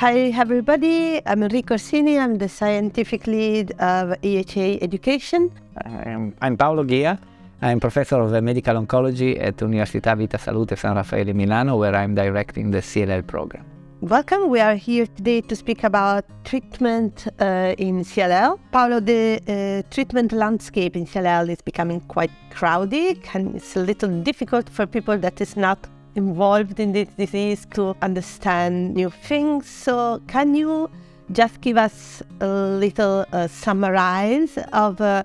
[0.00, 1.20] Hi, everybody.
[1.26, 2.18] I'm Enrica Orsini.
[2.18, 5.50] I'm the scientific lead of EHA Education.
[5.84, 7.18] I'm, I'm Paolo Ghia.
[7.60, 12.70] I'm professor of medical oncology at Università Vita Salute San Raffaele Milano, where I'm directing
[12.70, 13.66] the CLL program.
[14.00, 14.48] Welcome.
[14.48, 18.58] We are here today to speak about treatment uh, in CLL.
[18.72, 24.08] Paolo, the uh, treatment landscape in CLL is becoming quite crowded and it's a little
[24.22, 29.68] difficult for people that is not involved in this disease to understand new things.
[29.68, 30.90] So, can you
[31.32, 35.22] just give us a little uh, summarize of uh,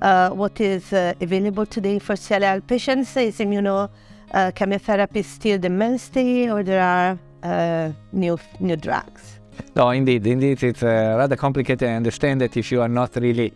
[0.00, 3.16] uh, what is uh, available today for CLL patients?
[3.16, 9.40] Is immunochemotherapy still the mainstay, or there are uh, new new drugs?
[9.74, 11.88] No, indeed, indeed, it's uh, rather complicated.
[11.88, 13.52] I understand that if you are not really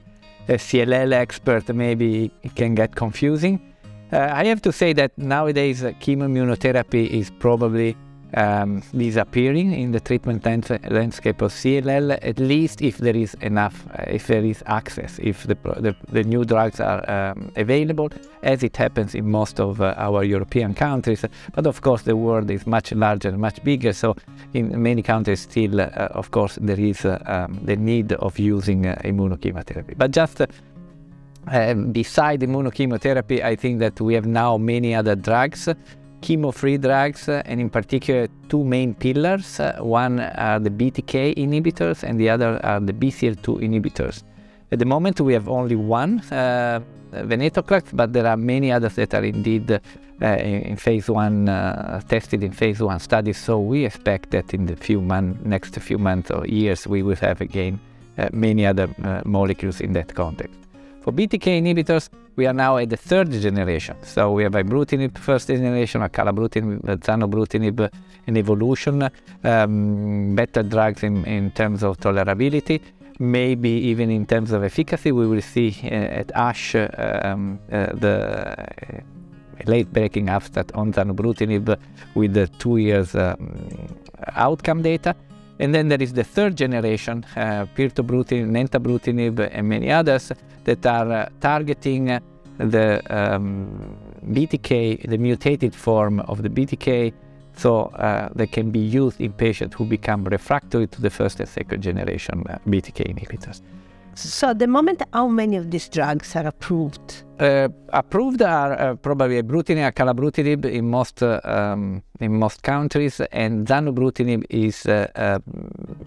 [0.48, 3.71] a CLL expert, maybe it can get confusing.
[4.12, 7.96] Uh, I have to say that nowadays uh, chemoimmunotherapy is probably
[8.35, 14.04] um, disappearing in the treatment landscape of CLL, at least if there is enough, uh,
[14.07, 18.10] if there is access, if the, the, the new drugs are um, available,
[18.43, 21.24] as it happens in most of uh, our European countries.
[21.54, 23.95] But of course, the world is much larger, much bigger.
[23.95, 24.16] So,
[24.52, 28.87] in many countries, still, uh, of course, there is uh, um, the need of using
[28.87, 29.97] uh, immunochemotherapy.
[29.97, 30.43] But just
[31.51, 35.68] uh, beside immunochemotherapy, I think that we have now many other drugs,
[36.21, 39.59] chemo-free drugs, uh, and in particular two main pillars.
[39.59, 44.23] Uh, one are the BTK inhibitors, and the other are the BCL2 inhibitors.
[44.70, 46.80] At the moment, we have only one, uh,
[47.13, 49.80] venetoclax, but there are many others that are indeed uh,
[50.23, 53.37] in, in, phase one, uh, tested in phase one studies.
[53.37, 57.16] So we expect that in the few months, next few months or years, we will
[57.16, 57.80] have again
[58.32, 58.88] many other
[59.24, 60.62] molecules in that context.
[61.02, 63.96] For BTK inhibitors, we are now at the third generation.
[64.03, 67.91] So we have ibrutinib first generation, acalabrutinib, zanubrutinib
[68.28, 69.10] in evolution,
[69.42, 72.80] um, better drugs in, in terms of tolerability,
[73.18, 75.10] maybe even in terms of efficacy.
[75.10, 81.76] We will see uh, at ASH um, uh, the uh, late breaking abstract on zanubrutinib
[82.14, 83.88] with the two years um,
[84.36, 85.16] outcome data.
[85.62, 90.32] And then there is the third generation, uh, pirtobrutinib, nemtabrutinib, and many others
[90.64, 92.20] that are uh, targeting
[92.58, 93.96] the um,
[94.26, 97.12] BTK, the mutated form of the BTK,
[97.56, 101.48] so uh, they can be used in patients who become refractory to the first and
[101.48, 103.62] second generation uh, BTK inhibitors.
[104.14, 107.24] So, at the moment, how many of these drugs are approved?
[107.40, 113.66] Uh, approved are uh, probably ibrutinib, acalabrutinib in most uh, um, in most countries, and
[113.66, 115.42] zanubrutinib is uh, um,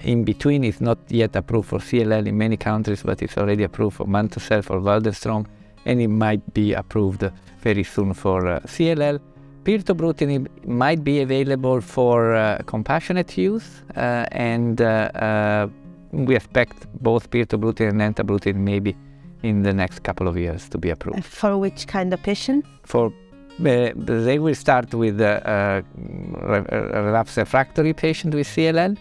[0.03, 0.63] in between.
[0.63, 4.41] It's not yet approved for CLL in many countries, but it's already approved for mantle
[4.41, 5.47] cell for Waldenstrom,
[5.85, 7.29] and it might be approved
[7.61, 9.19] very soon for uh, CLL.
[9.63, 14.79] Pirtobrutinib might be available for uh, compassionate use, and
[16.15, 18.95] we expect both pirtobrutinib and nemtabrutinib maybe
[19.43, 21.23] in the next couple of years to be approved.
[21.25, 22.65] For which kind of patient?
[22.83, 25.83] For uh, they will start with a,
[26.93, 28.97] a relapse refractory patient with CLL,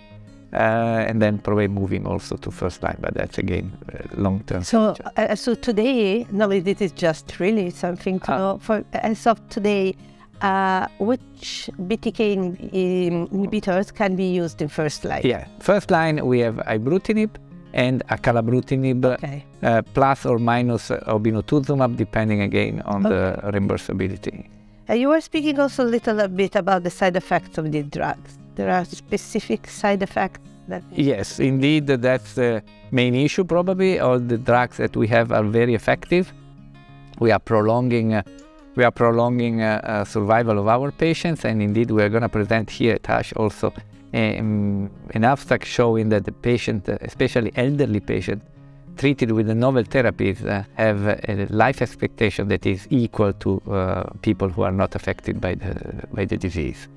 [0.53, 3.77] uh, and then probably moving also to first line, but that's again
[4.17, 4.63] long term.
[4.63, 8.59] So, uh, so today, no, this is just really something to uh, know.
[8.59, 9.97] For as of today,
[10.45, 12.19] uh, which BTK
[12.73, 15.23] inhibitors can be used in first line?
[15.25, 17.31] Yeah, first line we have ibrutinib
[17.73, 19.45] and acalabrutinib okay.
[19.63, 23.15] uh, plus or minus obinutuzumab, depending again on okay.
[23.15, 24.49] the reimbursability.
[24.89, 28.39] Uh, you were speaking also a little bit about the side effects of these drugs.
[28.55, 30.41] There are specific side effects.
[30.69, 33.45] That yes, indeed, that's the main issue.
[33.45, 36.33] Probably all the drugs that we have are very effective.
[37.19, 38.23] We are prolonging uh,
[38.77, 42.29] we are prolonging uh, uh, survival of our patients, and indeed we are going to
[42.29, 43.73] present here at ASH also
[44.13, 48.45] um, an abstract showing that the patient, uh, especially elderly patients,
[48.97, 54.05] treated with the novel therapies uh, have a life expectation that is equal to uh,
[54.23, 56.89] people who are not affected by the, by the disease.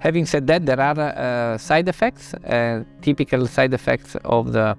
[0.00, 2.34] Having said that, there are uh, side effects,
[3.00, 4.76] typical side effects of the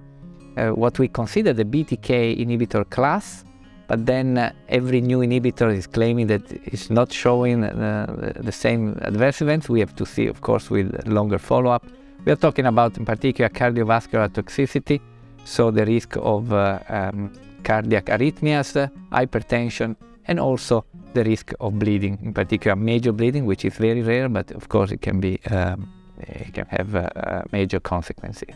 [0.74, 3.46] what we consider the BTK inhibitor class,
[3.88, 8.98] but then uh, every new inhibitor is claiming that it's not showing uh, the same
[9.02, 9.70] adverse events.
[9.70, 11.86] We have to see, of course, with longer follow up.
[12.26, 15.00] We are talking about, in particular, cardiovascular toxicity,
[15.46, 17.32] so the risk of uh, um,
[17.64, 19.96] cardiac arrhythmias, uh, hypertension,
[20.28, 20.84] and also
[21.14, 24.92] the risk of bleeding, in particular, major bleeding, which is very rare, but of course,
[24.92, 28.50] it can be um, it can have uh, major consequences.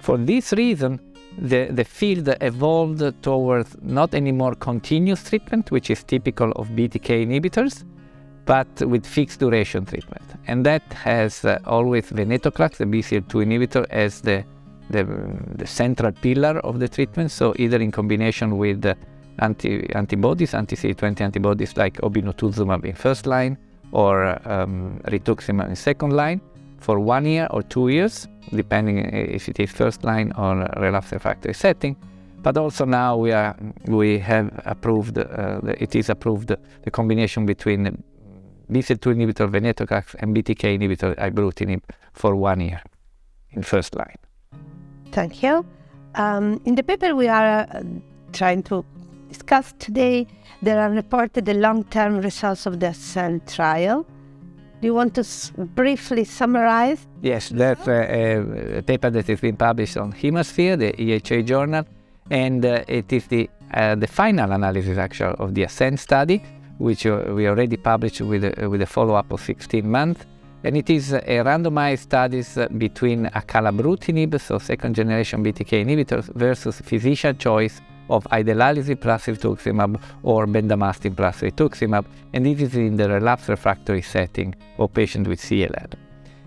[0.00, 1.00] For this reason,
[1.38, 7.84] the, the field evolved towards not anymore continuous treatment, which is typical of BTK inhibitors,
[8.44, 10.22] but with fixed duration treatment.
[10.46, 14.44] And that has uh, always venetoclax, the BCL2 inhibitor, as the,
[14.90, 15.04] the,
[15.56, 17.30] the, central pillar of the treatment.
[17.30, 18.94] So either in combination with uh,
[19.38, 23.58] anti, antibodies, anti-CD20 antibodies like obinutuzumab in first line
[23.92, 26.40] or um, rituximab in second line
[26.84, 28.98] for one year or two years, depending
[29.36, 31.96] if it is first line or relapse refractory setting.
[32.42, 36.48] But also now we are we have approved uh, it is approved
[36.84, 37.80] the combination between
[38.70, 41.80] BCL2 inhibitor venetoclax and BTK inhibitor ibrutinib
[42.12, 42.82] for one year
[43.52, 44.18] in first line.
[45.10, 45.64] Thank you.
[46.16, 47.82] Um, in the paper we are uh,
[48.32, 48.84] trying to
[49.28, 50.26] discuss today,
[50.60, 54.06] there are reported the long-term results of the ASCEND trial.
[54.84, 57.06] Do you want to s- briefly summarize?
[57.22, 61.86] Yes, that's a, a, paper that has been published on HemaSphere, the EHA journal,
[62.28, 66.42] and uh, it is the uh, the final analysis actually of the ASCEND study
[66.76, 70.26] which uh, we already published with with a follow-up of 16 months.
[70.64, 77.80] And it is a randomized studies between acalabrutinib, so second-generation BTK inhibitors, versus physician choice
[78.08, 84.02] of idelalisib plus rituximab or bendamustine plus rituximab, and this is in the relapse refractory
[84.02, 85.94] setting of patients with CLL.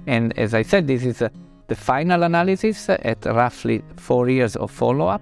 [0.08, 1.30] And as I said, this is uh,
[1.68, 5.22] the final analysis at roughly four years of follow-up.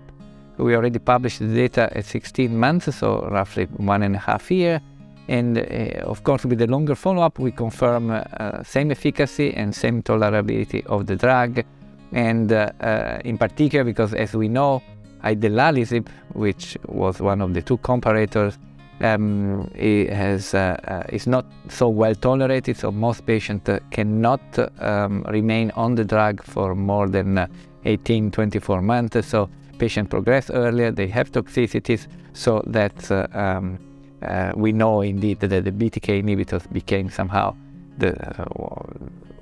[0.58, 4.80] We already published the data at 16 months, so roughly one and a half year.
[5.28, 5.62] And uh,
[6.06, 11.08] of course, with the longer follow-up, we confirm uh, same efficacy and same tolerability of
[11.08, 11.64] the drug.
[12.12, 14.82] And uh, uh in particular, because as we know,
[15.26, 18.58] idelalisib, which was one of the two comparators,
[19.02, 24.42] um, it has, uh, uh, is not so well tolerated, so most patients cannot
[24.80, 27.48] um, remain on the drug for more than
[27.84, 29.28] 18, 24 months.
[29.28, 33.80] So patients progress earlier, they have toxicities, so that's um,
[34.22, 37.56] uh, we know indeed that the BTK inhibitors became somehow
[37.98, 38.46] the uh,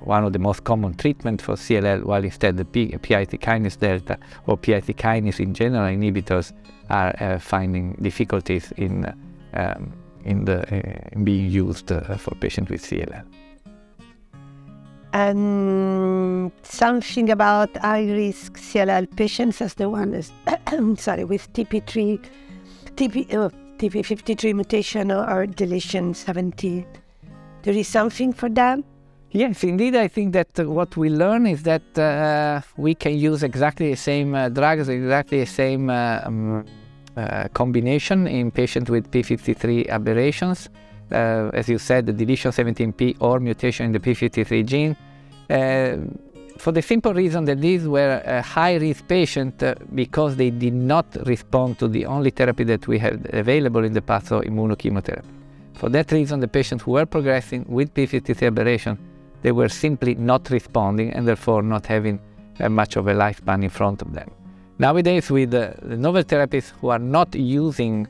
[0.04, 4.18] one of the most common treatment for CLL, while instead the P- PI3 kinase delta
[4.46, 6.52] or PI3 kinase in general inhibitors
[6.90, 9.12] are uh, finding difficulties in
[9.54, 9.92] um,
[10.24, 13.24] in the uh, in being used uh, for patients with CLL.
[15.12, 20.32] And something about high risk CLL patients as the one is
[20.96, 22.20] sorry with TP3
[22.96, 26.86] TP oh, TP53 mutation or deletion 17.
[27.62, 28.84] There is something for them?
[29.36, 29.96] Yes, indeed.
[29.96, 33.96] I think that uh, what we learn is that uh, we can use exactly the
[33.96, 36.64] same uh, drugs, exactly the same uh, um,
[37.16, 40.68] uh, combination in patients with P53 aberrations.
[41.10, 44.96] Uh, as you said, the deletion 17p or mutation in the P53 gene
[46.56, 49.64] for the simple reason that these were a high risk patient
[49.96, 54.00] because they did not respond to the only therapy that we had available in the
[54.00, 55.24] past, so immunochemotherapy.
[55.74, 58.96] For that reason, the patients who were progressing with P53 aberration,
[59.44, 62.18] they were simply not responding and therefore not having
[62.60, 64.28] uh, much of a lifespan in front of them.
[64.78, 68.08] Nowadays, with the novel therapies who are not using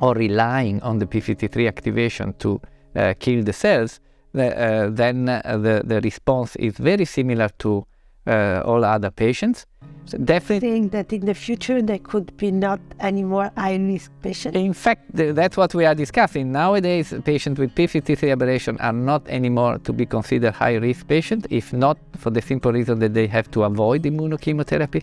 [0.00, 2.60] or relying on the P53 activation to
[2.94, 4.00] uh, kill the cells,
[4.34, 7.86] uh, then uh, the, the response is very similar to
[8.26, 9.66] uh, all other patients.
[10.06, 14.10] So definitely think that in the future there could be not any more high risk
[14.22, 14.56] patients.
[14.56, 17.14] In fact, that's what we are discussing nowadays.
[17.24, 21.96] Patients with P53 aberration are not anymore to be considered high risk patients, if not
[22.16, 25.02] for the simple reason that they have to avoid immunochemotherapy.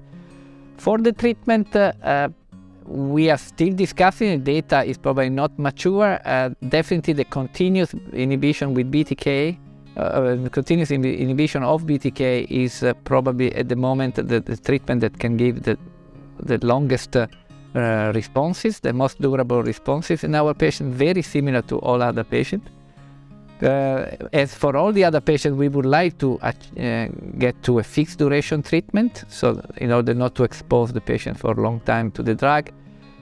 [0.77, 2.29] For the treatment, uh, uh,
[2.85, 4.43] we are still discussing.
[4.43, 6.19] The data is probably not mature.
[6.25, 9.57] Uh, definitely, the continuous inhibition with BTK,
[9.97, 15.01] uh, uh continuous inhibition of BTK, is uh, probably at the moment the, the, treatment
[15.01, 15.77] that can give the
[16.39, 17.27] the longest uh,
[17.73, 22.69] uh, responses, the most durable responses in our patient, Very similar to all other patients.
[24.33, 26.39] as for all the other patients, we would like to
[27.39, 31.51] get to a fixed duration treatment, so in order not to expose the patient for
[31.51, 32.69] a long time to the drug.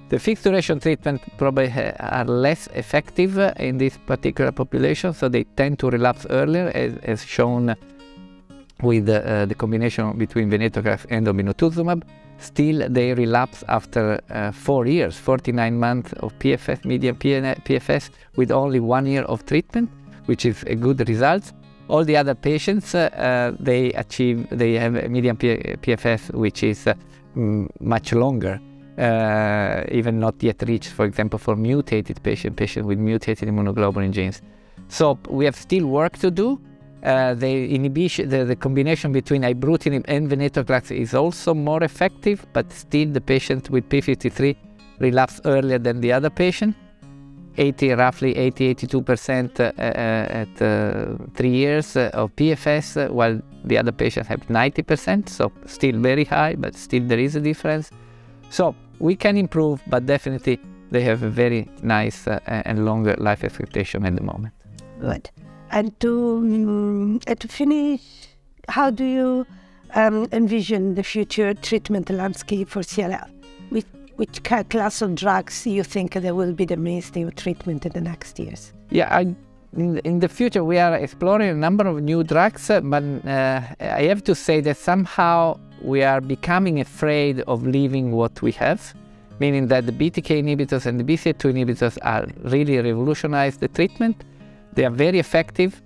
[0.08, 5.80] The fixed duration treatment probably are less effective in this particular population, so they tend
[5.80, 7.76] to relapse earlier, as, as shown
[8.84, 12.04] with uh, the combination between venetoclax and obinutuzumab.
[12.38, 18.80] Still, they relapse after uh, four years, 49 months of PFS, median PFS, with only
[18.80, 19.90] one year of treatment,
[20.26, 21.52] which is a good result.
[21.88, 26.94] All the other patients, uh, they achieve, they have a median PFS, which is uh,
[27.80, 28.60] much longer
[28.98, 34.42] uh, even not yet reached, for example, for mutated patient, patient with mutated immunoglobulin genes.
[34.88, 36.60] So we have still work to do.
[37.04, 42.72] Uh, the inhibition, the, the, combination between ibrutinib and venetoclax is also more effective, but
[42.72, 44.56] still the patient with P53
[45.00, 46.76] relapse earlier than the other patient.
[47.58, 53.92] 80, roughly 80, 82% uh, at uh, three years uh, of PFS, while the other
[53.92, 55.30] patients have 90%.
[55.30, 57.92] So still very high, but still there is a difference.
[58.50, 60.60] So we can improve, but definitely
[60.92, 64.54] they have a very nice uh, and longer life expectation at the moment.
[65.00, 65.30] Good.
[65.72, 68.02] And to, um, and to finish,
[68.70, 69.48] how do you
[69.94, 73.30] um, envision the future treatment landscape for CLL?
[73.70, 73.86] Which,
[74.16, 78.02] which class of drugs you think there will be the mainstay of treatment in the
[78.02, 78.74] next years?
[78.90, 79.36] Yeah, I,
[79.76, 84.04] in, in the future we are exploring a number of new drugs, but uh, I
[84.04, 88.94] have to say that somehow we are becoming afraid of leaving what we have,
[89.40, 94.24] meaning that the BTK inhibitors and the BCL2 inhibitors are really revolutionized the treatment.
[94.74, 95.82] They are very effective,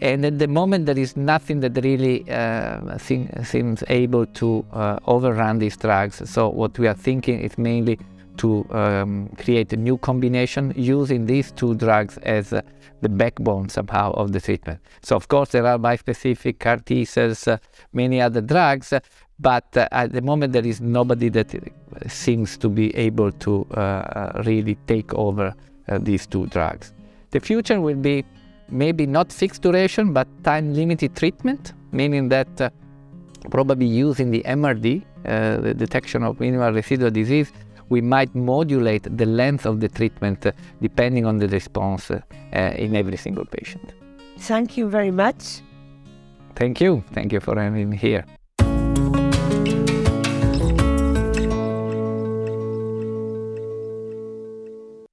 [0.00, 5.58] and at the moment, there is nothing that really uh, seems able to uh, overrun
[5.58, 6.28] these drugs.
[6.28, 7.98] So, what we are thinking is mainly
[8.38, 12.62] to um, create a new combination using these two drugs as uh,
[13.00, 14.80] the backbone somehow of the treatment.
[15.02, 17.58] So, of course, there are bispecific CAR T cells, uh,
[17.92, 18.92] many other drugs,
[19.40, 21.54] but uh, at the moment, there is nobody that
[22.06, 25.54] seems to be able to uh, really take over
[26.00, 26.94] these two drugs.
[27.30, 28.24] The future will be
[28.68, 32.70] maybe not fixed duration, but time limited treatment, meaning that uh,
[33.50, 37.52] probably using the MRD, uh, the detection of minimal residual disease,
[37.88, 42.20] we might modulate the length of the treatment uh, depending on the response uh,
[42.52, 43.92] in every single patient.
[44.38, 45.60] Thank you very much.
[46.56, 47.04] Thank you.
[47.12, 48.24] Thank you for having me here.